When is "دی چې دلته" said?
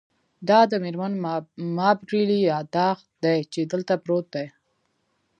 3.23-3.93